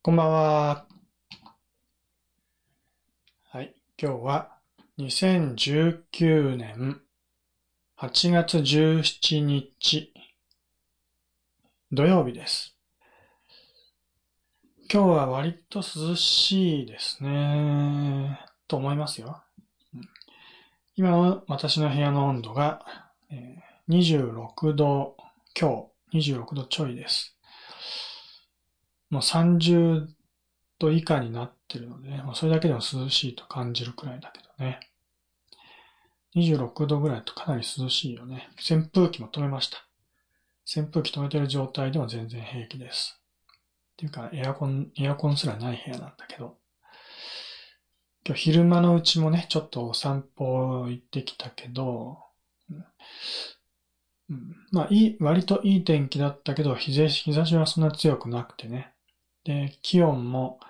[0.00, 0.86] こんばんは。
[3.50, 3.74] はい。
[4.00, 4.56] 今日は
[4.96, 7.00] 2019年
[7.98, 10.14] 8月17日
[11.90, 12.76] 土曜日です。
[14.90, 18.38] 今日は割と涼しいですね。
[18.68, 19.42] と思いますよ。
[20.94, 22.86] 今は私の部屋の温度が
[23.88, 25.16] 26度
[25.60, 27.37] 今日26度ちょいです。
[29.10, 30.06] もう30
[30.78, 34.80] 度以下になってるのでね、まあ、それだけでも涼しいと感じるくらいだけどね。
[36.36, 38.48] 26度ぐらいとかなり涼しいよね。
[38.58, 39.78] 扇風機も止めました。
[40.70, 43.20] 扇風機止めてる状態でも全然平気です。
[43.94, 46.58] っていうか、エアコン、エアコンすらない部屋なんだけど。
[48.26, 52.18] 今日昼間のうちもね、ちょっとお散歩行ってきたけど、
[54.28, 58.92] うん、まあいい、割といい天気だったけど、日差しはそんな強くなくてね。
[59.48, 60.60] で、気温も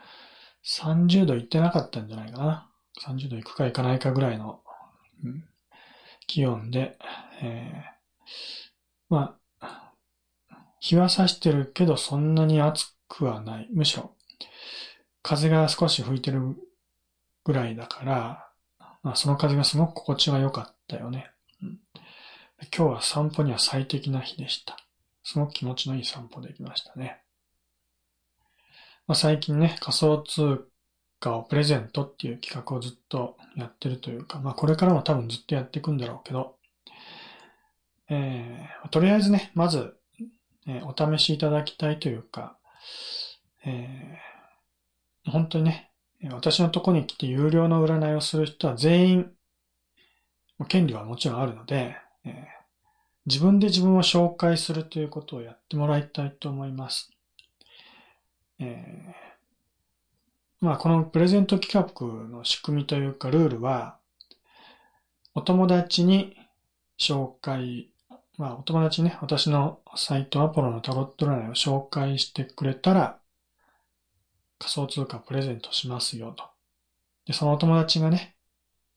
[0.64, 2.70] 30度いってなかったんじゃないかな。
[3.04, 4.60] 30度いくかいかないかぐらいの、
[5.24, 5.44] うん、
[6.28, 6.96] 気温で、
[7.42, 9.92] えー、まあ、
[10.78, 13.68] 日は差してるけどそんなに暑くはない。
[13.72, 14.14] むしろ、
[15.22, 16.40] 風が少し吹いてる
[17.42, 18.48] ぐらいだから、
[19.02, 21.80] まあ、その風がすごく心地が良かったよね、うん。
[22.76, 24.76] 今日は散歩には最適な日でした。
[25.24, 27.24] すごく気持ちのいい散歩できましたね。
[29.08, 30.68] まあ、最近ね、仮想通
[31.18, 36.56] 貨をプレゼントっていう企画をずっとやってるというか、まあこれからも多分ずっとやっていくんだろうけど、
[38.10, 39.96] えー、とりあえずね、まず、
[40.66, 42.58] えー、お試しいただきたいというか、
[43.64, 45.90] えー、本当にね、
[46.30, 49.32] 私のとこに来て有料の占いをする人は全員、
[50.68, 52.44] 権利はもちろんあるので、えー、
[53.24, 57.10] 自分で自分を紹介するということをやってもらいたいと思います。
[58.60, 63.98] えー、まあこのプレゼント企画の仕組みというかルールは、
[65.34, 66.36] お友達に
[66.98, 67.90] 紹介、
[68.36, 73.20] まあお友達ね、私のサイトアポロのタロット占いを紹介してくれたら、
[74.58, 76.44] 仮想通貨プレゼントしますよと。
[77.26, 78.34] で、そのお友達がね、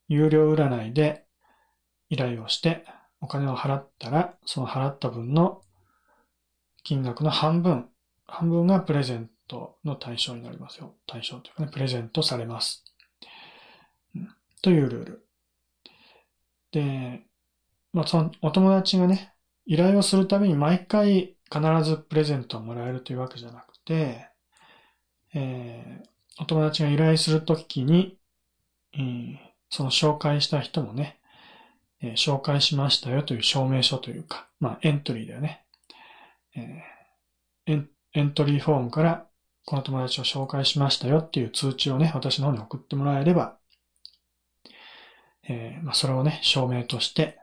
[0.08, 1.24] 有料占いで
[2.08, 2.84] 依頼をして
[3.20, 5.62] お金を払ったら、その払った分の
[6.82, 7.88] 金額の半分、
[8.26, 10.94] 半分がプレゼントの対象になりますよ。
[11.06, 12.84] 対象というかね、プレゼントされます。
[14.14, 14.28] うん、
[14.62, 15.26] というルール。
[16.72, 17.22] で、
[17.92, 19.34] まあ、そのお友達がね、
[19.66, 24.26] 依頼をするたびに毎回必ずプレゼントをもらえるというわけじゃなくて、
[25.34, 28.18] えー、お友達が依頼するときに、
[28.94, 29.36] えー、
[29.68, 31.20] その紹介した人もね、
[32.00, 35.64] えー、紹介しましたよという証明書というか、まあエントリーだよね。
[36.56, 39.26] えー、エントリーフォームから
[39.64, 43.58] この友達を紹介しましたよっていう通知をね、私の方に送ってもらえれば、
[45.48, 47.38] えー、まあ、それをね、証明として、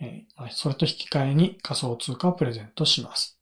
[0.00, 3.38] えー、それと引き換えに仮想通貨をプレゼントします。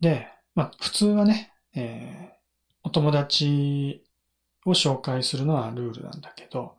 [0.00, 2.34] で、まあ、普通はね、えー、
[2.82, 4.04] お友達
[4.66, 6.76] を紹介するのはルールなんだけど、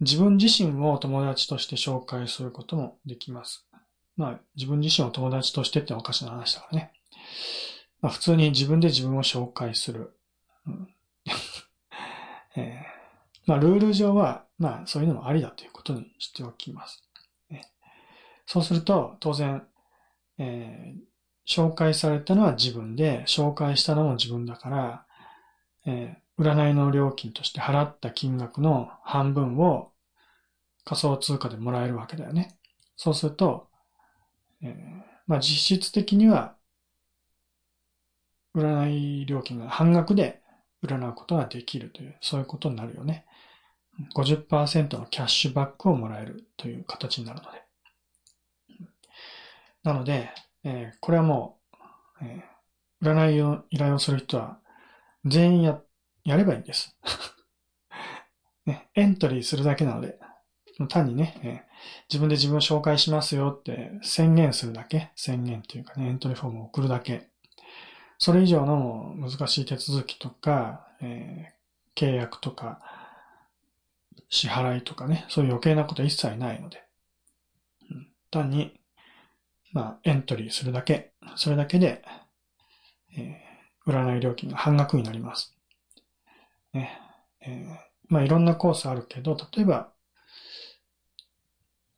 [0.00, 3.66] 自分自身を友達として紹介することもできます。
[4.16, 6.92] まあ、自分自身を友達としてっておかしな話だからね。
[8.00, 10.16] まあ、普通に自分で自分を紹介する。
[10.66, 10.88] うん
[12.56, 17.02] えー、まあ、ルール上は、まあ、そういうのもありだということにしておきます。
[17.50, 17.70] ね、
[18.46, 19.66] そうすると、当然、
[20.38, 21.10] えー、
[21.46, 25.06] 紹介されたのは自分で、紹介したのも自分だから、
[25.86, 29.92] えー、占いの料金として払った金額の半分を
[30.84, 32.58] 仮想通貨でもらえるわけだよね。
[32.96, 33.68] そうすると、
[34.62, 36.56] えー、まあ実質的には
[38.54, 40.40] 占い料金が半額で
[40.84, 43.26] 占うことができるという、そういうことになるよね。
[44.14, 47.62] 50%のキャッシュバックをもらえるという形になるので。
[49.82, 50.30] なので、
[50.64, 51.58] えー、これはも
[52.20, 54.58] う、えー、占いを依頼をする人は
[55.24, 55.80] 全員や、
[56.24, 56.96] やればいいんです。
[58.66, 60.18] ね、エントリーするだけなので、
[60.88, 61.60] 単にね、えー、
[62.08, 67.29] 自分で自分を紹介しますよって宣言するだけ、宣言というかね、エントリーフォームを送るだけ
[68.20, 72.78] それ以上の難しい手続きとか、えー、契約とか、
[74.28, 76.84] 支払いとかね、そういう余計なことは一切ないので、
[77.90, 78.78] うん、単に、
[79.72, 82.04] まあ、エントリーするだけ、それだけで、
[83.16, 85.56] えー、占い料金が半額になります。
[86.74, 87.00] ね。
[87.40, 87.66] えー、
[88.08, 89.92] まあ、いろんなコースあるけど、例えば、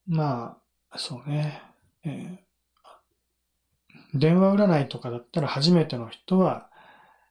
[0.06, 0.56] ま
[0.88, 1.60] あ、そうね、
[2.04, 2.51] えー、
[4.14, 6.68] 電話占いとかだったら初めての人は、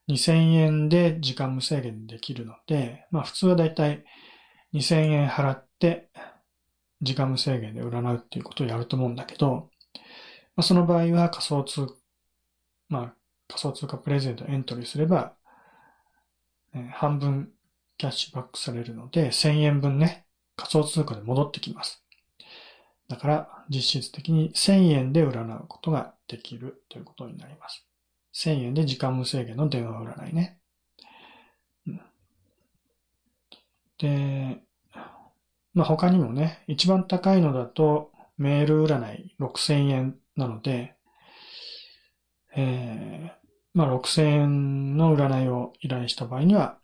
[0.07, 4.03] 2000円で時間無制限できるので、まあ普通はだいたい
[4.73, 6.09] 2000円払って
[7.01, 9.69] 時間無制限で占うっていうことをやると思うんだけど、
[10.55, 11.87] まあ、その場合は仮想通、
[12.89, 13.13] まあ
[13.47, 15.35] 仮想通貨プレゼントエントリーすれば、
[16.73, 17.51] えー、半分
[17.97, 20.25] キャッシュバックされるので、1000円分ね、
[20.55, 22.03] 仮想通貨で戻ってきます。
[23.11, 27.85] だから、実質的に1000円で占うことができるということになります。
[28.33, 30.61] 1000円で時間無制限の電話占いね。
[33.97, 34.63] で、
[35.73, 40.95] まあ、他にもね、一番高いのだとメール占い6000円なので、
[42.55, 46.79] えー、まあ、6000円の占いを依頼した場合には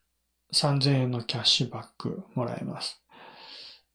[0.54, 3.02] 3000円のキャッシュバックもらえます。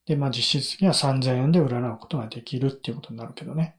[0.06, 3.74] で、まあ実質的には3000円で占うことができるっていうことになるけどね。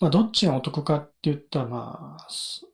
[0.00, 2.26] まあどっちがお得かって言ったらまあ、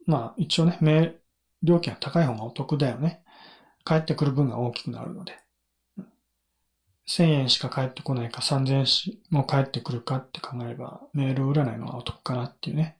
[0.06, 1.14] まあ一応ね、
[1.62, 3.20] 料金が高い方がお得だよね。
[3.84, 5.38] 帰ってくる分が大きくなるので。
[7.06, 8.86] 1000円しか返ってこないか3000円
[9.30, 12.94] も返ってくるかって考えればメール占いの方がお得かなっていうね。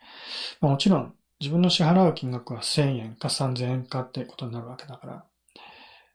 [0.60, 5.24] まあ、もちろん自分の支払う金額は1000円か3000円かってことになるわけだから、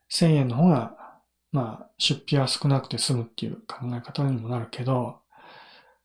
[0.09, 1.06] 1000円の方が
[1.51, 5.21] まあ、出費は少なくて済むっていう考え方にもなるけど、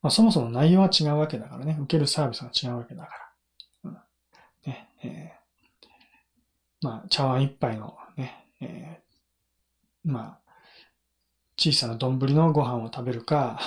[0.03, 3.11] まあ、そもそも内容は違うわけだからね、受けるサービスが違うわけだか
[3.85, 3.91] ら。
[3.91, 3.99] うん、
[4.67, 10.39] ねえー、まあ、茶碗一杯のね、えー、まあ、
[11.57, 13.61] 小さな丼のご飯を食べるか、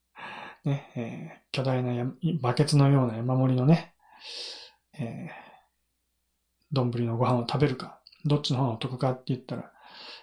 [0.64, 3.94] ね、えー、巨大なバケツのような山盛りのね、
[4.92, 5.32] えー、
[6.72, 9.69] 丼のご飯を食べるか、どっちの方がお得かって言ったら、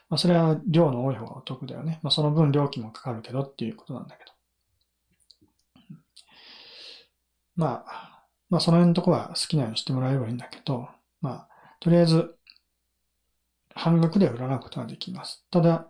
[0.09, 1.99] まあ、それは量の多い方がお得だよね。
[2.01, 4.31] まあ、その分料金もかかるけどっていうことなんだけど。
[7.55, 10.87] まあ、まあ、その辺のとこは好きなようにしてもらえればいいんだけど、
[11.21, 11.49] まあ、
[11.79, 12.35] とりあえず、
[13.73, 15.45] 半額で占うことができます。
[15.51, 15.87] ただ、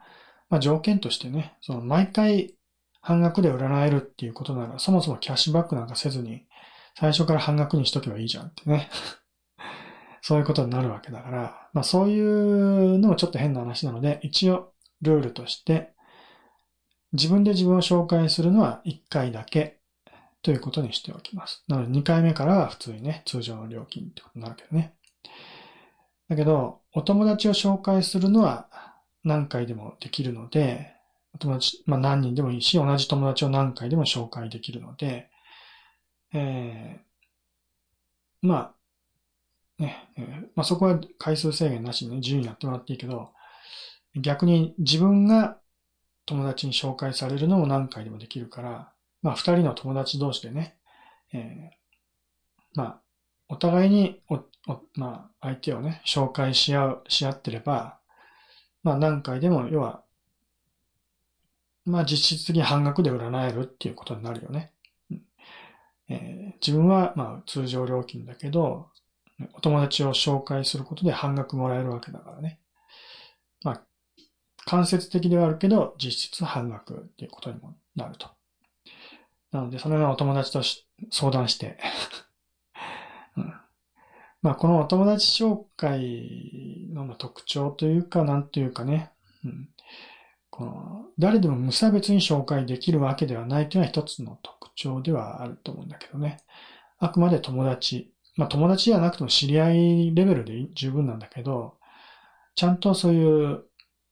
[0.50, 2.56] まあ、条件としてね、その毎回
[3.02, 6.46] 半額で占えるっていうことなら、そもそもキャッシュバックなんかせずに、
[6.96, 8.90] 最初から半額にしとけばいいじゃんってね。
[10.22, 15.94] そういうことになるわけだから、まあそういうのもちょっと変な話なので、一応ルールとして、
[17.14, 19.80] 自分で自分を紹介するのは1回だけ
[20.42, 21.64] ということにしておきます。
[21.68, 24.94] なので2回目からは普通にね、通常の料金ってことになるけどね。
[26.30, 28.68] だけど、お友達を紹介するのは
[29.24, 30.94] 何回でもできるので、
[31.34, 35.30] お友達、まあ何人でもいいし、同じ友達を何回でも紹介できるので、
[36.34, 38.74] えー、まあ、
[39.80, 40.26] ね、えー、
[40.56, 43.32] まあ、そこは回数制限なしにね、自由にやってもらっていいけど、
[44.16, 45.60] 逆に自分が
[46.26, 48.92] 友達に紹介されるのも何回でもできるから、
[49.22, 50.78] まあ、二人の友達同士でね、
[51.34, 53.02] えー、まあ、
[53.50, 54.36] お互いにお、
[54.72, 58.00] お、まあ、相手をね、紹介し合う、し合ってれば、
[58.84, 60.04] まあ、何回でも、要は、
[61.86, 64.72] まあ、実質的に半額で占えるっていうことになるよね。
[66.10, 68.90] えー、自分は、まあ、通常料金だけど、
[69.54, 72.60] お友達を紹介することで半額もらえるわけだからね。
[73.64, 73.84] まあ、
[74.66, 78.30] 間接的ではあるけど、実質半額っていうことにもなると。
[79.52, 80.62] なので、そのようなお友達と
[81.12, 81.80] 相談して
[83.38, 83.54] うん、
[84.42, 89.12] まあ、このお友達紹介の特徴というか、なんというかね、
[89.46, 89.70] うん、
[90.50, 96.38] この誰でも無差別に紹介できるわけではないというのは一つの特徴ではあると思うんだけどね。
[96.98, 101.78] あくまで友達まあ友達じゃなくても知り合いレベルで十分なんだけど、
[102.56, 103.64] ちゃんとそういう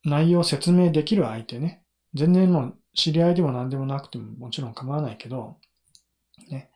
[0.04, 1.84] 内容を説明できる相手ね。
[2.14, 5.58] 全然もう知り合いでも何でもなくてももちろん構わないけど、
[6.50, 6.72] ね。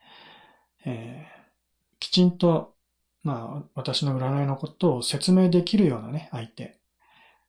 [0.85, 2.75] えー、きちんと、
[3.23, 6.79] まあ私の占いのことを説明できるようなね、相手。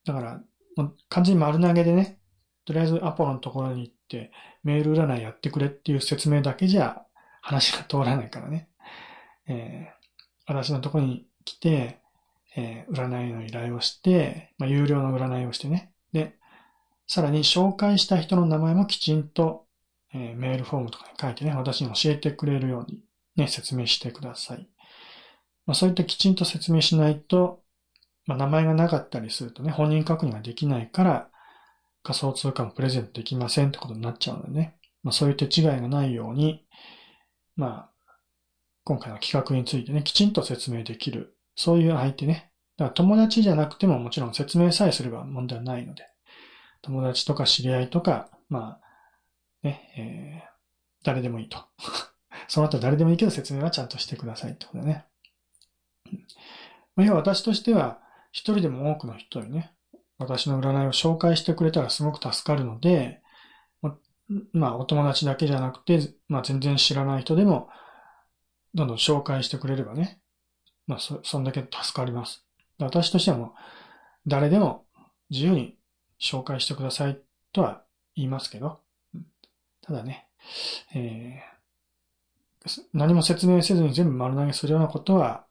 [0.04, 0.40] だから、
[0.76, 2.18] もう完全に丸投げでね、
[2.64, 7.02] とりあえずアポロのところに行ってメール占いやってくれっていう説明だけじゃ
[7.42, 8.69] 話が通らないからね。
[9.48, 12.00] えー、私のとこに来て、
[12.56, 15.92] えー、占いの依頼をして、まあ、有料の占いをしてね。
[16.12, 16.36] で、
[17.06, 19.66] さらに紹介した人の名前もきちんと、
[20.12, 23.00] えー、メールフォームとかに書いてね、私に教えてくれるように
[23.36, 24.68] ね、説明してください。
[25.66, 27.62] まあ、そういったきちんと説明しないと、
[28.26, 31.28] まあ、名前がなかったりするとね、本人確認ができないから、
[32.02, 34.76] 仮想通貨もプレゼントできませんってことになっちゃうのでね。
[35.02, 36.66] まあ、そういう手違いがないように、
[37.56, 37.90] まあ、
[38.90, 41.36] 今回の企画についてね、きちんと説明できる。
[41.54, 42.50] そういう相手ね。
[42.76, 46.08] だから友達じゃなくてももちろん説明さえすれば問題はないので、
[46.82, 48.86] 友達とか知り合いとか、まあ、
[49.62, 51.58] ね、えー、誰でもいいと。
[52.48, 55.06] その後誰でもいいけど説明はちゃんとしてくださいってことだね。
[56.96, 58.00] ま、要は私としては、
[58.32, 59.72] 一人でも多くの人にね、
[60.18, 63.22] 私の占いを紹介してくれたらすごく助かるので、
[64.52, 67.68] まあ、お友達だけじゃなくて、まあ、全然知らない人でも、
[68.74, 70.20] どんどん紹介してくれればね、
[70.86, 72.44] まあ、そ、そんだけ助かります。
[72.78, 73.50] 私としてはもう、
[74.26, 74.84] 誰でも
[75.30, 75.76] 自由に
[76.20, 77.20] 紹介してください
[77.52, 77.82] とは
[78.14, 78.80] 言いますけど、
[79.82, 80.26] ただね、
[80.94, 85.44] えー、何も説明せずに全部丸投げするようなことは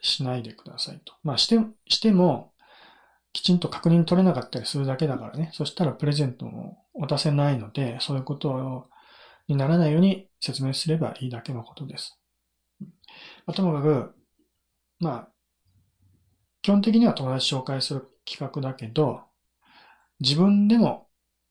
[0.00, 1.14] しないでくださいと。
[1.22, 1.58] まあ、して、
[1.88, 2.52] しても、
[3.32, 5.50] きちんと確認取れなかったりするだけだからね。
[5.52, 8.88] そしたらプレゼントも渡せないので、そういうこと
[9.46, 12.18] にならないように説明すればいいだけのことです。
[13.46, 14.14] まあ、ともかく、
[15.00, 15.28] まあ、
[16.62, 19.20] 基本的には友達紹介する企画だけど、
[20.20, 21.08] 自分でも、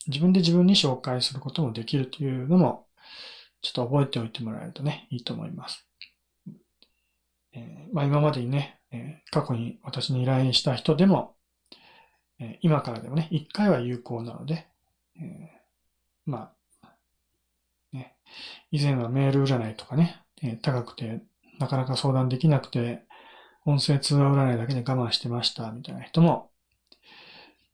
[0.08, 2.88] 自分で自分に紹介することもできるというのも、
[3.62, 5.88] ちょっと覚えておいてもらえるとね、いいと思います。
[7.54, 11.36] えー、まあ今までにね、えー、過去に私に依頼した人でも、
[12.40, 14.68] え今からでもね、一回は有効なので、
[15.18, 16.52] えー、ま
[16.84, 16.88] あ、
[17.94, 18.18] ね、
[18.72, 21.22] 以前はメール占いとかね、え、高くて、
[21.60, 23.04] なかなか相談できなくて、
[23.66, 26.52] 音声通話占いだけで我慢してました、みたいな人も、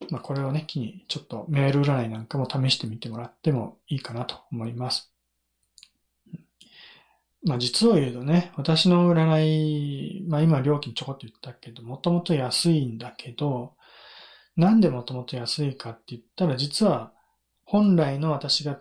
[0.10, 5.12] まあこれをね、機にちょっとメール占いなんかも試してみてもらってもいいかなと思います。
[7.44, 13.76] まあ実を言うとね、私の占い、まあ今料金ちょこっと言ったけど、もともと安いんだけど、
[14.56, 17.14] なんでもともと安いかって言ったら、実は
[17.66, 18.80] 本来の私が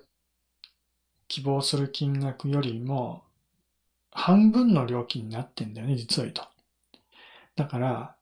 [1.28, 3.24] 希望する金額よりも
[4.10, 6.42] 半分の料金になってんだよね、実は言うと。
[7.56, 8.16] だから、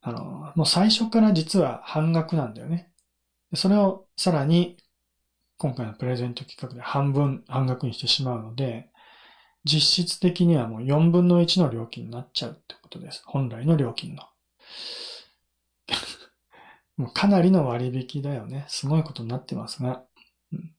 [0.00, 2.90] あの、もう最初から実は半額なんだよね。
[3.54, 4.76] それをさらに
[5.56, 8.88] 今回のプレゼント企画で半分、半額にしてしまうので、
[9.64, 13.22] 実質的にはもう4分の1の料金になっちゃうってことです。
[13.26, 14.22] 本来の料金の。
[16.96, 18.64] もうかなりの割引だよね。
[18.68, 20.04] すごいことになってますが。
[20.52, 20.74] うん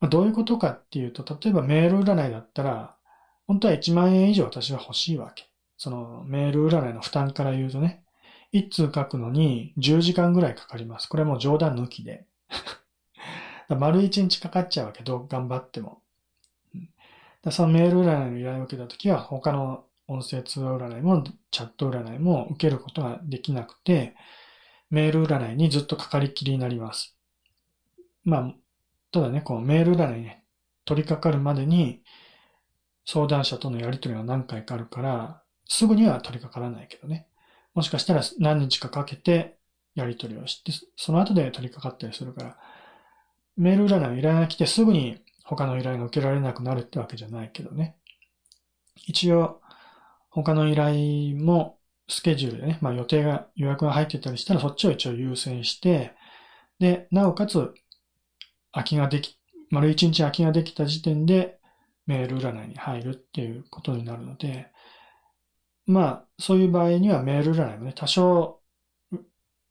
[0.00, 2.96] ま、どういうことかっていうと、例えばメール占いだったら、
[3.46, 5.44] 本当は1万円以上私は欲しいわけ。
[5.76, 8.04] そのメール占いの負担から言うとね、
[8.52, 11.08] 1通書くのに10時間ぐらいかかります。
[11.08, 12.26] これもう冗談抜きで。
[13.68, 16.02] 丸1日かかっちゃうわけ、どう頑張っても。
[17.50, 24.14] そのメール占いの依頼を受けたときは、他の音声通話占いもチャット占いも受けることができなくて、
[24.90, 27.16] メール占いにずっとかかりきりになります。
[28.24, 28.54] まあ、
[29.10, 30.44] ただね、このメール占いね、
[30.84, 32.02] 取り掛かるまでに
[33.04, 37.26] 相談者とのやりとりが何回かあるから、すぐには取り掛からないけどね。
[37.74, 39.56] もしかしたら何日かかけて
[39.94, 42.56] やりとりをして、その後で取り掛かったりするから、
[43.56, 47.96] メール占いの依頼が来てすぐに他の依頼が受けられなくなるってわけじゃないけどね。
[49.06, 49.60] 一応、
[50.30, 51.78] 他の依頼も
[52.08, 56.12] スケジュールでね、まあ予定が、予約が入ってたりしたらそっちを一応優先して、
[56.78, 57.74] で、なおかつ、
[58.72, 59.38] 空きができ、
[59.70, 61.58] 丸一日空きができた時点で
[62.06, 64.68] メール占いに入るっていうことになるので、
[65.86, 68.60] まあ、そういう場合にはメール占いもね、多少、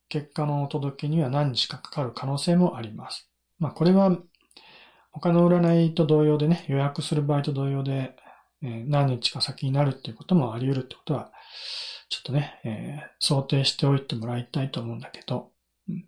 [0.09, 3.29] 結果のお届けには何日かかかる可能性もあります。
[3.59, 4.17] まあ、これは、
[5.11, 8.15] 他の占いと同様でね、予約する場合と同様で、
[8.61, 11.31] え、何日か先になるっていうこともあり得るってことは、
[12.09, 15.51] ちょっとね、えー、想定しておいてもらいたいと思うんだけど、
[15.89, 16.05] うん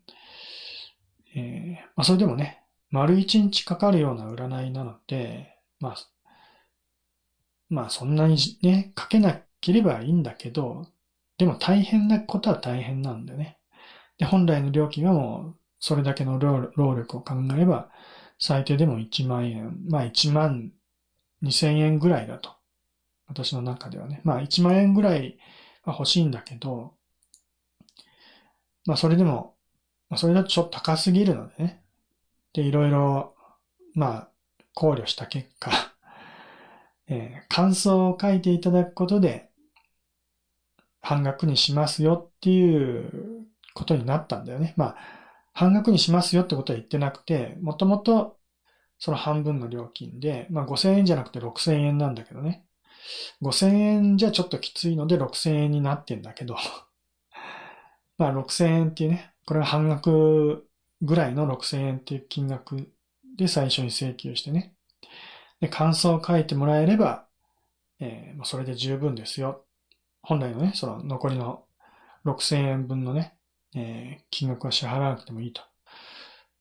[1.35, 2.61] えー、まあ、それでもね、
[2.91, 5.95] 丸一日かかるような占いなので、まあ、
[7.73, 10.87] まあそんなにね、かけなければいいんだけど、
[11.37, 13.57] でも大変なことは大変なんだよね。
[14.19, 17.89] で、本来の料金はもう、それだけの労力を考えれば、
[18.39, 20.71] 最低でも1万円、まあ1万
[21.41, 22.51] 2千円ぐらいだと。
[23.27, 24.21] 私の中ではね。
[24.23, 25.39] まあ1万円ぐらい
[25.83, 26.93] は欲しいんだけど、
[28.85, 29.55] まあそれでも、
[30.09, 31.83] まあそれだとちょっと高すぎるのでね。
[32.53, 33.35] で、いろいろ、
[33.95, 34.29] まあ、
[34.75, 35.92] 考慮した結果
[37.07, 39.49] えー、感想を書いていただくことで、
[41.01, 44.73] 半額にしますよっていうことになったんだよね。
[44.77, 44.95] まあ、
[45.53, 48.37] 半額にしますよってことは言ってなくて、もともと
[49.03, 52.65] その半分の料金で、まあ5000円じゃなくて6000円なんだけどね。
[53.41, 56.55] 5000円じゃちょっときついので6000円になってんだけど、
[58.17, 60.69] まあ6000円っていうね、これは半額
[61.01, 62.89] ぐらいの6000円っていう金額
[63.37, 64.72] で最初に請求してね。
[65.63, 67.25] で、感想を書いてもらえれば、
[68.01, 69.63] えー、それで十分ですよ。
[70.21, 71.63] 本来のね、その残りの
[72.25, 73.37] 6000円分のね、
[73.73, 75.61] えー、金額は支払わなくてもいいと。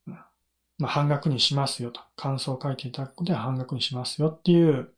[0.07, 2.01] まあ、半額にしますよと。
[2.15, 4.93] 感想を書いていただくことで半額にしますよっていう、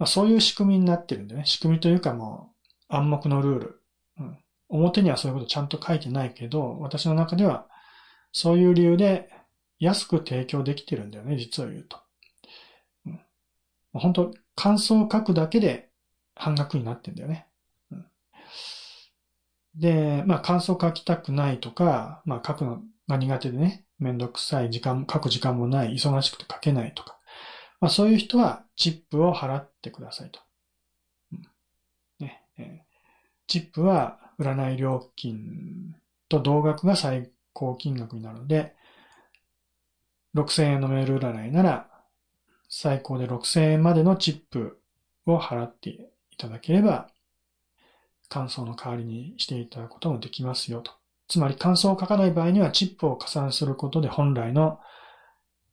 [0.00, 1.44] まあ、そういう仕組みになってるんでね。
[1.46, 2.50] 仕組みというかも
[2.90, 3.82] う、暗黙のルール。
[4.18, 4.38] うん。
[4.68, 7.68] 表にはそういうことちゃんと書いてないけど、私の中では
[8.32, 9.30] そういう理由で
[9.78, 12.01] 安く提供できてるんだよね、実を言うと。
[13.92, 15.88] 本当感想を書くだけで
[16.34, 17.46] 半額になってんだよね。
[19.74, 27.18] で、まあ感想書きたくないとか、まあ書くのが苦手でね、めんどくさい時間、書く時間もない、忙しくて書けないとか。
[27.80, 30.40] まあそういう人はチップを払ってくださいと。
[31.32, 31.42] うん
[32.18, 32.78] ねえー、
[33.46, 35.94] チップは占い料金
[36.28, 38.74] と同額が最高金額になるので、
[40.34, 41.88] 6000円のメール占いなら、
[42.74, 44.80] 最高で6000円までのチップ
[45.26, 47.10] を払っていただければ、
[48.30, 50.90] 感想の代わりにしていただくこともできますよと。
[51.28, 54.80] つまり感想を書かない場合にはチップを加算することで本来の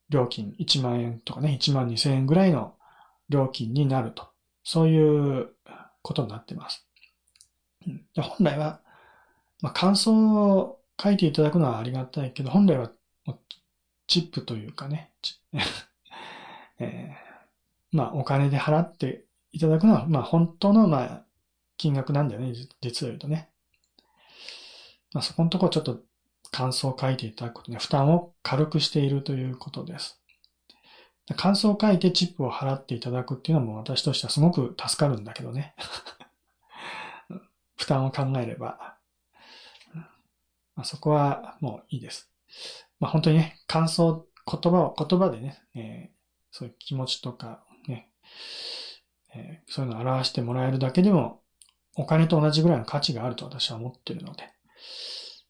[0.09, 2.75] 料金1万円とかね、1万2000円ぐらいの
[3.29, 4.27] 料金になると。
[4.65, 5.51] そういう
[6.01, 6.85] ことになってます。
[8.17, 8.81] 本来は、
[9.61, 12.91] まあ、感想を書いていただくのはありがたいけど、本来は
[14.05, 15.11] チップというかね、
[16.79, 21.25] えー、まあお金で払っていただくのは、まあ本当のまあ
[21.77, 23.49] 金額なんだよね、実を言うとね。
[25.13, 26.01] まあそこのとこちょっと
[26.51, 30.19] 感想を書いていただくことね、負担を軽くしているということです。
[31.35, 35.75] 感想を書いてチップを払っていただくっていうのも私としてはすごく助かるんだけどね。
[37.77, 38.97] 負担を考えれば。
[40.75, 42.31] まあ、そこはもういいです。
[42.99, 46.09] まあ、本当にね、感想、言葉を、言葉でね、え、
[46.51, 48.09] そういう気持ちとかね、
[49.35, 51.41] えー、そういうのを表してもらえるだけでも、
[51.95, 54.49] お金と同じぐらいの価値があると私は思ってるので、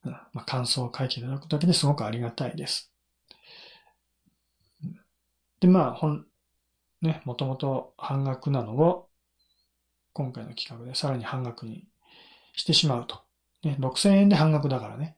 [0.05, 2.91] うん、まあ、感想を書いていただくだけですごくありがたいです。
[5.59, 6.25] で、まあ、本、
[7.01, 9.09] ね、もともと半額なのを、
[10.13, 11.87] 今回の企画でさらに半額に
[12.55, 13.21] してしまうと。
[13.63, 15.15] ね、6000円で半額だからね。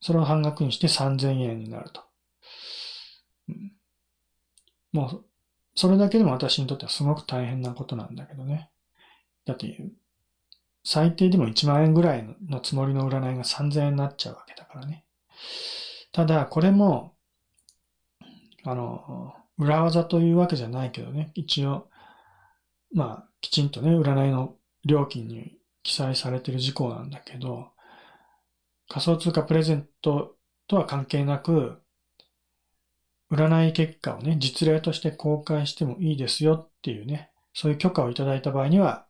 [0.00, 2.02] それを半額にして3000円になると。
[4.92, 5.24] もう、
[5.74, 8.70] それだけでも私にとってはすごく大変なことなんだけどね。
[9.46, 9.90] だって、
[10.84, 15.04] 最低でも1万円ぐらいのつもりの占いが3000円になっちゃうわけだからね。
[16.12, 17.14] ただ、これも、
[18.64, 21.88] あの、裏技というわけじゃないけどね、一応、
[22.92, 27.70] まあ、きちんとね、占いの料金に記載されてる事項なんだけど、
[28.88, 31.81] 仮想通貨プレゼントとは関係なく、
[33.32, 39.06] 占い結果をね、実例として公開してもいいですよっていうね、そういう許可をいただいた場合には、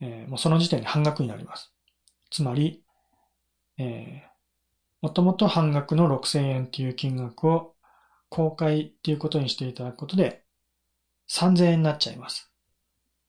[0.00, 1.72] えー、もうその時点で半額になります。
[2.30, 2.82] つまり、
[3.78, 4.32] えー、
[5.00, 7.74] もともと半額の6000円っていう金額を
[8.28, 10.42] 公開っていうことにしていただくことで、
[11.30, 12.50] 3000円になっちゃいます。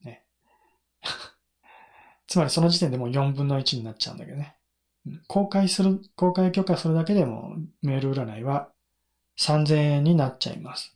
[0.04, 0.24] ね。
[2.26, 4.58] つまりその時点でもう4分の1になっちゃうんだけどね。
[5.28, 8.73] 公開する、公開許可するだけでもメール占いは
[9.38, 10.96] 3000円になっちゃいます。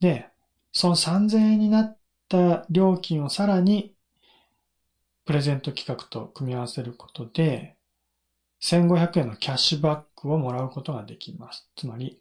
[0.00, 0.26] で、
[0.72, 1.96] その3000円になっ
[2.28, 3.94] た料金をさらに
[5.24, 7.76] プレゼント企画と組み合わせることで、
[8.62, 11.68] 1500円のキャッシュバックをもらうことができます。
[11.76, 12.18] つまり、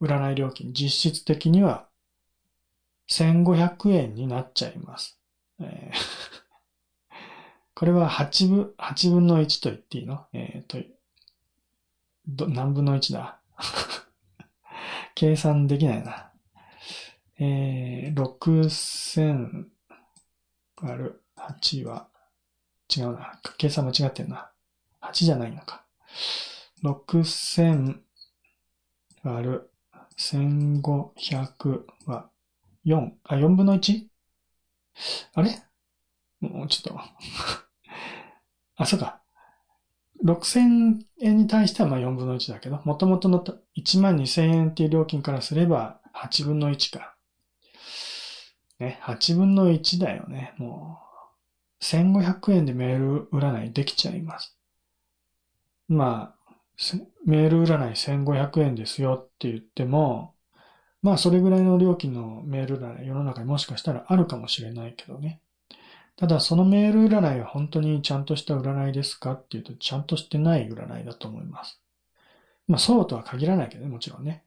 [0.00, 1.86] 占い料金、実質的には
[3.08, 5.18] 1500円になっちゃいます。
[5.60, 5.96] えー
[7.74, 10.26] これは8分、8分の1と言っていいの？
[10.32, 10.86] えー、
[12.36, 13.41] と、何分の1だ？
[15.14, 16.32] 計算できないな。
[17.38, 19.66] えー、6000
[20.80, 22.08] 割る8は、
[22.94, 23.40] 違うな。
[23.58, 24.50] 計算間違ってんな。
[25.00, 25.84] 8じゃないのか。
[26.82, 28.00] 6000
[29.22, 29.70] 割る
[30.16, 32.30] 1500は
[32.84, 34.08] 4、あ、4分の 1?
[35.34, 35.62] あれ？
[36.40, 37.00] もうちょっと
[38.76, 39.21] あ、そうか。
[40.22, 43.44] 6000円に対してはまあ4分の1だけど、元々の
[43.76, 47.14] 1万2000円っていう料金からすれば8分の1か。
[48.78, 50.54] ね、8分の1だよね。
[50.58, 50.98] も
[51.80, 54.56] う、1500円でメール占いできちゃいます。
[55.88, 56.54] まあ、
[57.24, 60.34] メール占い1500円ですよって言っても、
[61.02, 65.40] まあそれぐらいの料金のメール占い世の中にもしかしたらあるかもしれないけどね。
[66.22, 71.80] ただそのメール占いは本当にちゃんとした占いですかっていうと、ちゃんとしてない占いだと思います。
[72.68, 74.44] まあそうとは限らないけどね、もちろんね。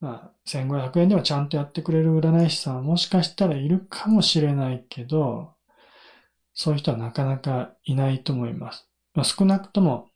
[0.00, 5.52] まあ1500円ではちゃんとやってくれる占い師さんはもしかしたらいるかもしれないけど、
[6.54, 8.88] そういう人はなかなかいないと思います。
[9.14, 10.10] まあ、少なくとも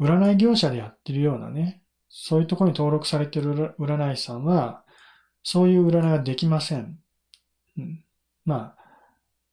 [0.00, 4.82] 占い業者でやってるようなね、そういうところに登録されてる占い師さんは、
[5.44, 6.98] そういう占いはできません。
[7.76, 8.02] うん、
[8.44, 8.78] まあ、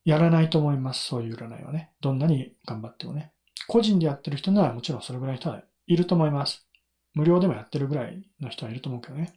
[0.06, 1.06] やらないと思います。
[1.06, 1.92] そういう占いはね。
[2.00, 3.34] どんなに頑張ってもね。
[3.68, 6.66] 個人でやってる人ならもちろんそれぐらいの人はいると思います。
[7.14, 9.34] 無料でもやってるぐらいの人はいると思うけどね。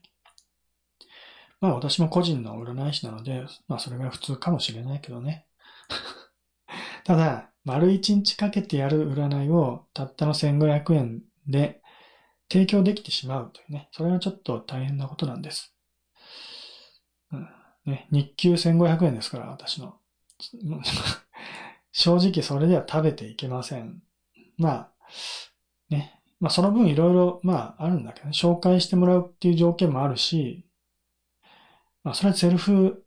[1.61, 5.47] まあ私も個人の占い師なので、まあそれが普通かもしれないけどね。
[7.05, 11.83] ただ、丸一日かけてやる占いをたったの1500円で
[12.51, 13.89] 提供できてしまうというね。
[13.93, 15.75] それはちょっと大変なことなんです。
[17.33, 17.49] うん
[17.87, 19.98] ね、日給1500円ですから、私の。
[21.93, 24.03] 正直それでは食べていけません。
[24.57, 24.93] まあ、
[25.91, 26.21] ね。
[26.41, 28.33] まあその分いろいろ、まああるんだけどね。
[28.33, 30.65] 紹介してもらうっていう条件もあるし、
[32.05, 33.05] まあそれはセルフ、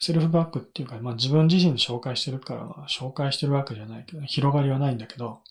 [0.00, 5.42] セルフバックっていうか、まあ自分自身で紹介してるから、紹介してるわけじゃないけど、広がりはないんだけど、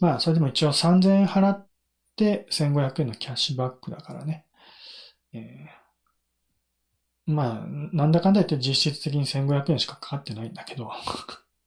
[0.00, 1.66] まあそれでも一応3000円払っ
[2.16, 4.46] て1500円のキャッシュバックだからね。
[5.32, 5.79] えー
[7.26, 10.90] まあ、なんだかんだ言って実質的に1500円しかかかってないんだけど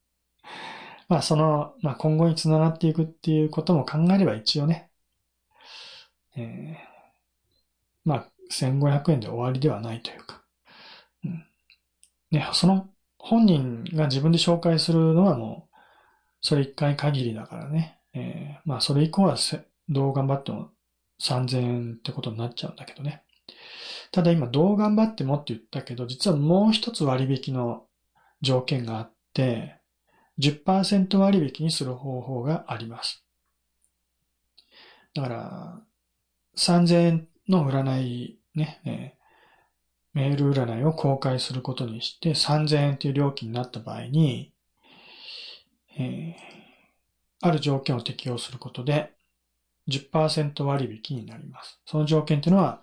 [1.08, 4.90] まあ、その、まあ、今後につながっていくっていうことも考えれば一応ね、
[6.36, 6.76] えー、
[8.04, 10.42] まあ、1500円で終わりではないというか、
[11.24, 11.46] うん。
[12.30, 12.88] ね、その
[13.18, 15.76] 本人が自分で紹介するのはもう、
[16.40, 19.36] それ一回限りだからね、えー、まあ、それ以降は
[19.88, 20.70] どう頑張っても
[21.20, 23.22] 3000円ってことになっちゃうんだけどね。
[24.12, 27.84] ただ今どう頑張ってもって言ったけど、実はもう一つ割引の
[28.42, 29.80] 条件があって、
[30.38, 33.24] 10%割引にする方法があります。
[35.14, 35.80] だから、
[36.56, 44.52] 3000円の占いね、えー、メール占いを公開することにして3000円という料金になった場合に、
[45.98, 49.12] えー、ある条件を適用することで
[49.88, 51.80] 10%割引になります。
[51.86, 52.82] その条件というのは、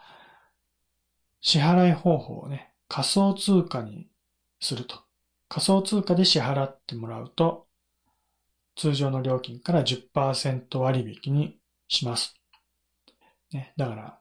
[1.42, 4.08] 支払い方法をね、仮想通貨に
[4.60, 4.96] すると。
[5.50, 7.68] 仮想通貨で支払ってもらうと、
[8.76, 12.36] 通常の料金から10%割引にします。
[13.52, 14.20] ね、だから、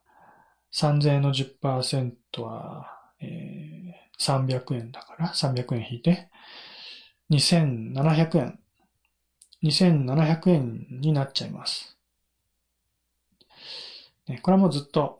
[0.72, 2.86] 3000円の10%は、
[3.20, 6.28] えー、300円だから、300円引いて、
[7.30, 8.58] 2700円。
[9.62, 11.96] 2700円になっちゃいます。
[14.26, 15.19] ね、これはもうずっと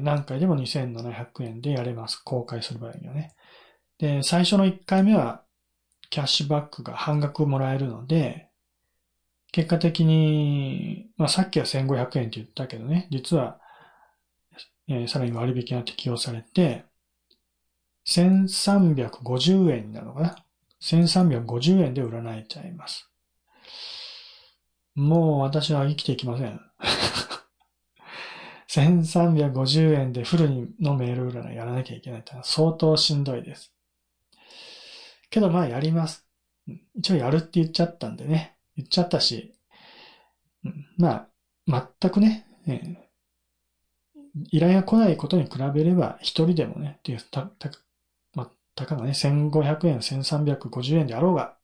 [0.00, 2.16] 何回でも2700円でやれます。
[2.16, 3.32] 公開する場合にはね。
[3.98, 5.42] で、最初の1回目は
[6.10, 8.48] キャッシュバックが半額もらえるので、
[9.52, 13.58] 結果的に、まあさっきは1500円って言ったけどね、実は、
[14.88, 16.84] えー、さらに割引が適用されて、
[18.06, 20.36] 1350円になるのかな
[20.80, 23.08] ?1350 円で占えちゃいます。
[24.94, 26.60] もう私は生きていきません。
[28.78, 33.72] 1350円でフルのメール占いやらなきゃいけないってのは相当しんどいです。
[35.30, 36.26] けどまあやります。
[36.94, 38.56] 一応やるって言っちゃったんでね。
[38.76, 39.54] 言っちゃったし、
[40.96, 41.26] ま
[41.68, 42.96] あ、全くね、えー、
[44.52, 47.70] 依頼が来ないことに比べれば一人でもね、っていう、た、た、
[48.34, 51.56] まあ、たかがね、1500円、1350円であろうが、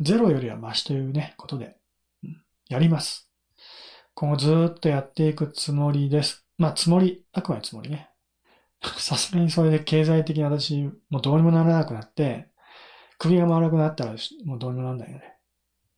[0.00, 1.76] ゼロよりはマシというね、ことで、
[2.68, 3.25] やります。
[4.16, 6.46] 今後ずっとやっていくつもりです。
[6.56, 8.08] まあ、つもり、あくまでつもりね。
[8.96, 12.48] さすがにそれで経済的に私、もうどうにもならなくなって、
[13.18, 14.14] 首が回らなくなったら
[14.46, 15.36] もうどうにもならないよね。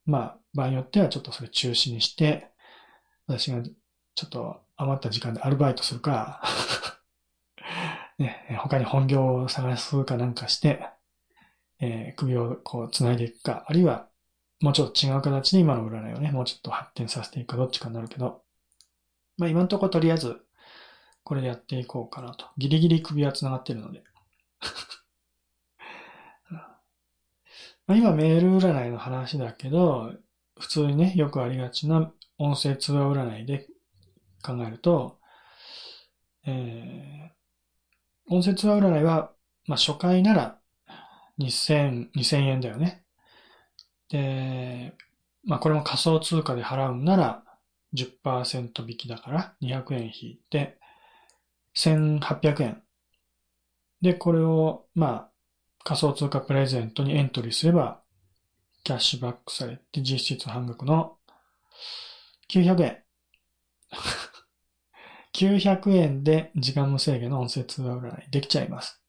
[0.04, 2.50] まあ、場合によってはちょっとそれ中止にして、
[3.28, 6.42] 私がちょっと余った時間でアルバイトするか
[8.18, 10.88] ね、他に本業を探すかなんかして、
[11.78, 14.09] えー、首をこう繋いでいくか、あるいは
[14.60, 18.42] もうちょっと違う形で今の占いをね、もうちょっと発展させていくかどっちかになるけど、
[19.36, 20.40] まあ今のところとりあえず、
[21.22, 22.46] これでやっていこうかなと。
[22.58, 24.02] ギリギリ首は繋がってるので。
[27.86, 30.12] まあ今メール占いの話だけど、
[30.58, 33.68] 普通にね、よくありがちな音声通話占いで
[34.42, 35.20] 考えると、
[36.46, 39.32] えー、音声通話占いは、
[39.66, 40.60] まあ初回なら
[41.38, 43.04] 2000、2000円だよね。
[44.10, 44.94] で、
[45.44, 47.42] まあこれも仮想通貨で払うなら
[47.94, 50.78] 10%引きだから200円引いて
[51.76, 52.82] 1800円。
[54.00, 55.30] で、これをまあ
[55.84, 58.00] 仮想通貨プレゼントにエントリーすれば
[58.84, 61.16] キャッシュバックされて実質半額の
[62.50, 63.02] 900円。
[65.32, 69.00] 900円で時間無制限の音声通話占いできちゃいます。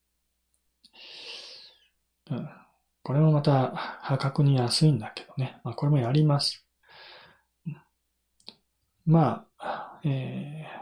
[2.29, 2.58] うん
[3.03, 5.59] これもまた破格に安いんだけどね。
[5.63, 6.65] まあ、これもやります。
[9.05, 10.79] まあ、えー、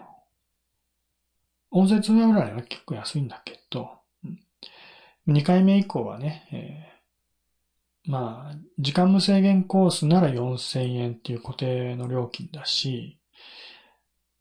[1.71, 3.99] 音声通話占いは結構安いんだけど、
[5.27, 13.19] 2回目以降はね、えー、まあ、時間無制限コースなら4000円っていう固定の料金だし、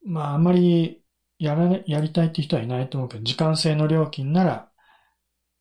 [0.04, 1.02] まあ、あんまり
[1.38, 4.68] やら、やりたいって人はいないと思うけど、時間制の料金なら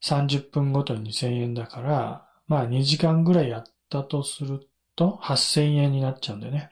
[0.06, 6.72] 30分ごとに2000円だから、まあ2時間ぐらいやったとすると8000円になっちゃうんだよね。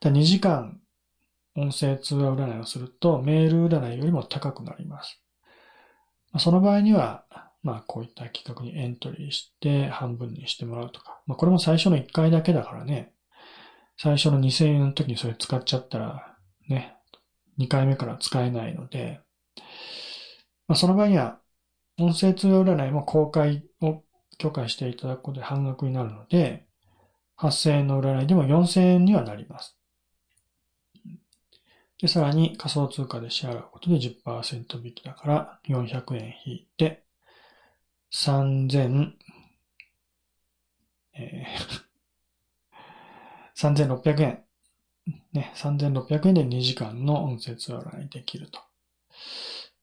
[0.00, 0.80] だ2時間
[1.56, 5.22] 音声通話占いをするとメール占いよりも高くなります。
[6.38, 7.24] その場合には、
[7.62, 11.20] まあこういった企画にエントリーして半分にしてもらうとか。
[11.26, 13.12] まあこれも最初の1回だけだからね。
[13.96, 16.36] 最初の2000円の時にそれ使っちゃったら
[16.68, 16.96] ね、
[17.58, 19.20] 2回目から使えないので、
[20.66, 21.38] まあ、その場合には
[22.02, 24.02] 音声通話占いも公開を
[24.36, 26.66] 許可していただくことで半額になるので、
[27.38, 29.78] 8000円の占いでも4000円にはなります。
[32.00, 37.04] で、さらに仮想通貨で支払うことで10%引きだから400円引いて、
[38.12, 39.12] 3000、
[41.14, 44.44] えー、 3600円。
[45.32, 48.58] ね、3600円で2時間の音声通話占いできると。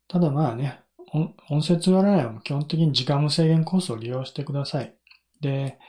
[0.09, 0.81] ただまあね、
[1.13, 4.93] 音声通話占いは基本的に時間無制限コースを利用してください。
[5.41, 5.79] で、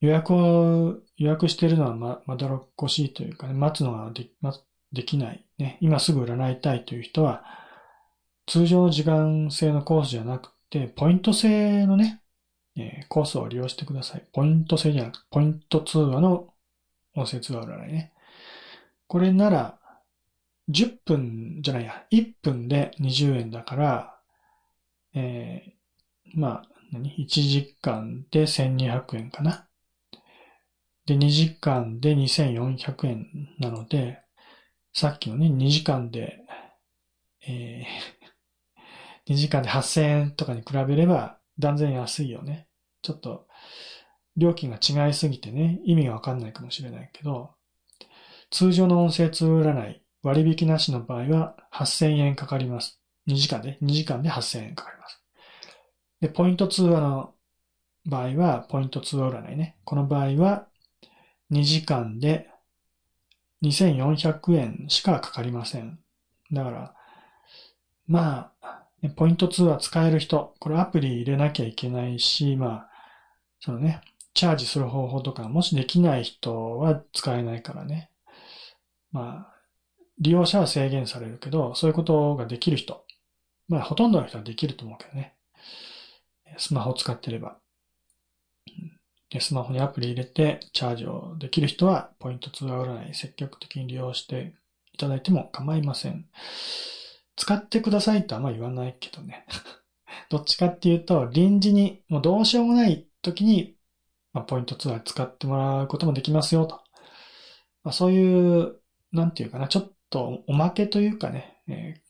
[0.00, 4.54] 予約を、予約しているのはま、まだろっこしいというかね、待つのがで、ま、
[4.92, 5.44] できない。
[5.58, 7.44] ね、今すぐ占いたいという人は、
[8.46, 12.22] 通常の時間制のコースじゃなくて、ポイント制のね、
[12.76, 14.24] えー、コースを利用してください。
[14.32, 16.48] ポイント制じゃなくて、ポイント通話の
[17.14, 18.12] 音声通話占いね。
[19.06, 19.78] これなら、
[20.70, 24.19] 10分じゃないや、1分で20円だから、
[25.14, 29.68] えー、まあ、何 ?1 時間で1200円かな。
[31.06, 33.26] で、2時間で2400円
[33.58, 34.18] なので、
[34.92, 36.38] さっきのね、2時間で、
[37.46, 42.68] えー、 2時間で8000円とかに比べれば断然安いよね。
[43.02, 43.46] ちょっと、
[44.36, 47.54] 料金が違いすぎてね、意味がわかんないかもしれないけど、
[48.50, 52.99] 通常の音声通占い、割引なしの場合は8000円かかります。
[53.30, 55.22] 2時間で、2時間で8000円かかります。
[56.20, 57.34] で、ポイント通話の
[58.06, 59.76] 場合は、ポイント通話占いね。
[59.84, 60.66] この場合は、
[61.50, 62.48] 2時間で
[63.62, 65.98] 2400円しかかかりません。
[66.52, 66.94] だから、
[68.06, 72.90] まあ、ポイント通話使える人、これアプリ入れなきゃいけないし、まあ、
[73.60, 74.00] そのね、
[74.34, 78.10] チャージする方法とか、もしできない人は使えないからね。
[79.12, 79.54] まあ、
[80.18, 83.04] 利用者は制限されるけど、そういうことができる人。
[83.70, 85.34] まあ、ほとんどの人はできると思うけどね。
[86.58, 87.56] スマホを使ってれば。
[89.30, 94.54] で、スマホにアプリ入れてチャージをできる人は、ポイント通話占い積極的に利用して
[94.92, 96.26] いただいても構いません。
[97.36, 99.46] 使ってくださいとはあんま言わないけどね。
[100.28, 103.76] どっちかっていうと、臨時に、もうどうしようもない時に、
[104.32, 106.82] まあ、ポイントツアー使ってもらうこともできますよと。
[107.84, 108.80] まあ、そういう
[109.12, 112.00] なんていうかな、ちょっとおまけというかね、えー、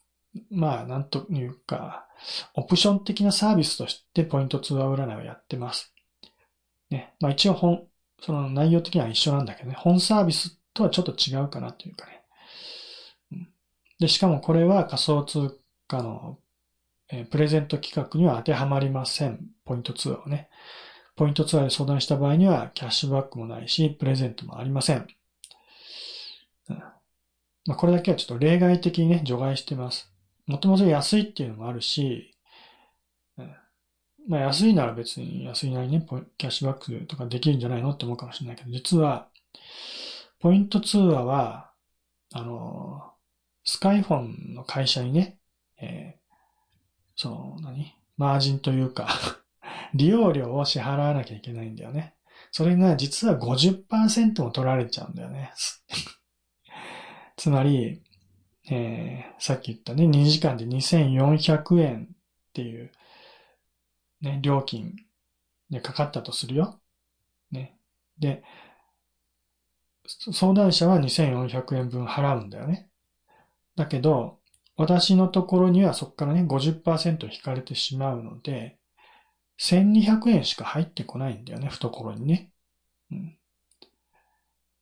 [0.50, 2.06] まあ、なんというか、
[2.54, 5.92] オプション的なサービスとしてポイント通話占いをやってます。
[6.90, 7.14] ね。
[7.20, 7.86] まあ一応本、
[8.20, 12.20] その内容的には一緒なんだけどね、本サービスとはちょっと違うかなというかね。
[13.98, 16.38] で、しかもこれは仮想通貨の、
[17.10, 19.40] え、プレゼント企画には当てはまりません。
[19.64, 20.48] ポイント通話をね。
[21.16, 25.06] ポイントツアーで相談した場合にはキャッシュバックもないし、プレゼントもありません。
[27.66, 30.09] まあ、これだけはちょっと例外的にね、除外してます。
[30.50, 32.34] もともと安いっていうのもあるし、
[34.28, 36.04] まあ安いなら別に安いなりね、
[36.36, 39.28] キャッシュバックとかできるんじゃないのって思うかもしれないけど、実は、
[40.40, 41.70] ポイント通話は、
[42.32, 43.12] あの、
[43.64, 45.38] スカイフォンの会社にね、
[45.80, 46.34] えー、
[47.16, 47.94] その、何？
[48.16, 49.08] マージンというか
[49.94, 52.14] 利用料を支払わなきゃいけないんだよね。
[52.52, 55.52] それが実は50%も取られちゃうんだよね。
[57.36, 58.02] つまり、
[58.72, 62.92] えー、さっき言ったね、2時間で2400円っていう、
[64.20, 64.94] ね、料金
[65.70, 66.78] でかかったとするよ。
[67.50, 67.76] ね。
[68.18, 68.44] で、
[70.32, 72.88] 相談者は2400円分払うんだよね。
[73.74, 74.38] だけど、
[74.76, 78.78] 私のところにはそこからね、50%引かれてしまうので、
[79.58, 82.52] 1200円しか入ってこないんだよね、懐にね。
[83.10, 83.36] うん。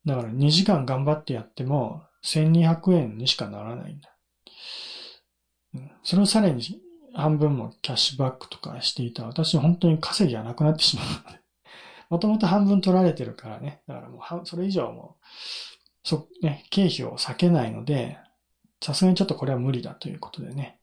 [0.05, 4.11] だから2時間頑張ってやっても、1200円にしかならないんだ。
[6.02, 6.62] それをさらに
[7.14, 11.40] 半分もキャッシュバックとかしていた私本当に稼ぎがなくなってしまうので。
[12.11, 13.83] もともと半分取られてるからね。
[13.87, 15.18] だからもう、それ以上も、
[16.02, 18.16] そ、ね、経費を避けないので、
[18.81, 20.81] さすがにちょっとこれは無理だということでね。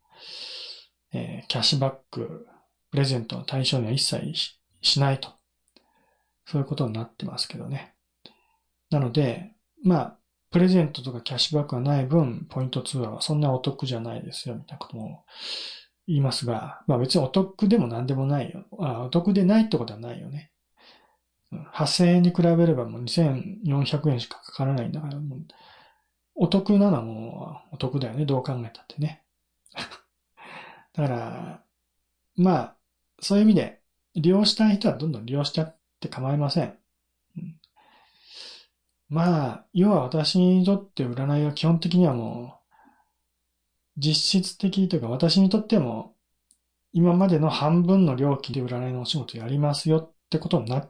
[1.13, 2.48] えー、キャッシュバック
[2.91, 5.34] プレゼントの対象には一切ししないと。
[6.45, 7.95] そういうことになってますけどね。
[8.91, 10.17] なので、まあ、
[10.56, 15.26] プレゼントとかキャッシュバックがない分、ポイント通話はそんなお得じゃないですよ、みたいなことも
[16.08, 18.63] 言いますが、まあ別にお得でも何でもないよ。
[18.80, 20.54] あお得でないってことはないよね。
[21.74, 25.46] 8000円に比べればもう2400円しかかからないんだから、もう
[26.36, 29.24] お得なのもうお得だよね、どう考えたってね。
[30.96, 31.63] だから、
[32.38, 32.76] まあ、
[33.20, 33.82] そういう意味で、
[34.15, 36.63] 利用したい人はどんどん利用しちゃって構いませ。
[36.63, 36.80] ん、
[39.10, 42.60] まあ、要は私にとって占いは基本的にはも
[43.98, 46.15] う、実質的というか私にとっても、
[46.91, 50.89] 今までの半分の料金で占いのお仕事やりますよってことにな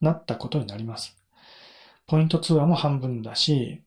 [0.00, 1.16] なったことになります。
[2.06, 3.82] ポイント通話も半分だし、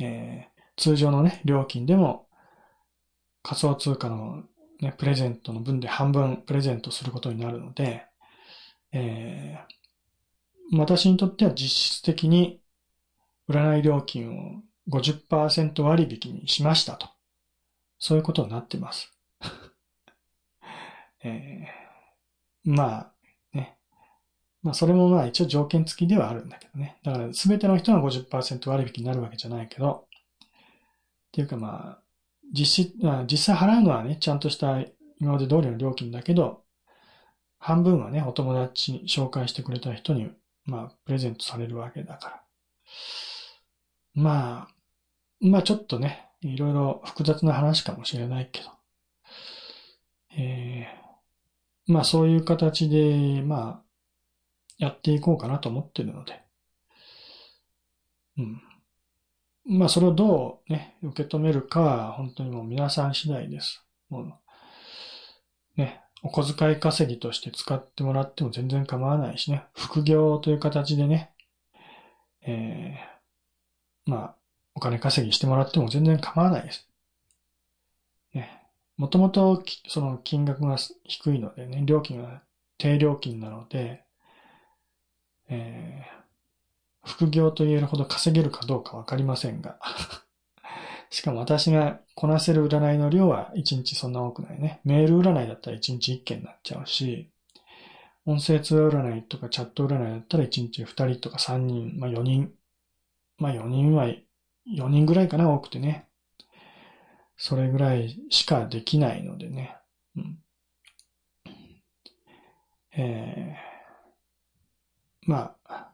[0.00, 2.26] えー、通常のね、料金でも
[3.42, 4.44] 仮想通貨の
[4.80, 8.06] ね、プレゼントの分で半分プレゼントすることになるので、
[8.92, 9.74] えー、
[10.72, 12.60] 私にとっては実質的に
[13.48, 17.08] 占い料金を50%割引にしましたと。
[17.98, 19.12] そういうことになってます。
[21.24, 23.12] えー、まあ、
[23.52, 23.76] ね。
[24.62, 26.98] まあ、それもまあ一応条件付きではあるんだけどね。
[27.02, 30.06] だから全ての人が50%割引になるわけじゃないけど、
[31.28, 32.02] っていうかまあ、
[32.52, 32.94] 実質、
[33.30, 34.80] 実際払うのはね、ちゃんとした
[35.20, 36.64] 今まで通りの料金だけど、
[37.58, 40.30] 半分はね、お友達に紹介してくれた人に、
[40.68, 42.42] まあ、プレゼントされるわけだから。
[44.14, 44.74] まあ、
[45.40, 48.68] まあちょっとね、いろいろ複雑な話かもしれないけど、
[50.36, 53.82] えー、まあそういう形で、まあ、
[54.76, 56.42] やっていこうかなと思ってるので、
[58.36, 58.60] うん。
[59.78, 63.86] まあそれをどうね、受け止めるかは本当にもう皆さん次第です。
[64.10, 64.38] も、
[66.22, 71.30] お小遣い稼ぎとして使ってもらっても全然構わないしね、副業という形でね、
[72.42, 74.34] えー、まあ、
[74.74, 76.88] お金稼ぎしてもらっても全然構わないです。
[78.34, 78.62] ね、
[78.96, 82.42] もともとその金額が低いのでね、料金が
[82.78, 84.04] 低料金なので、
[85.48, 89.78] えー、副業と言えるほど稼げるかどうかわかりませんが。
[91.10, 94.80] しかも私がこなせる占いの量は1日そんな多くないね。
[94.84, 97.30] メール占いだったら1日1件になっちゃうし、
[98.26, 102.52] 音声通話占いとかチャット占いだったら1日2人とか3人、まあ4人。
[103.38, 106.08] まあ4人は、4人ぐらいかな、多くてね。
[107.38, 109.76] それぐらいしかできないのでね。
[110.16, 110.38] うん、
[112.92, 115.92] えー、まあ、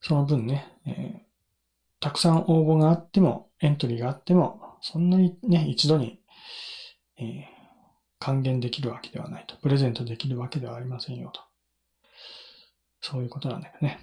[0.00, 1.33] その分ね、えー、
[2.04, 6.18] たくさん応募があっても、エントリーがあっても、そんなにね、一度に、
[7.16, 7.44] えー、
[8.18, 9.56] 還元できるわけではないと。
[9.56, 11.40] プレゼントできるわけではありませんよと。
[13.00, 13.98] そういうことなんだよね。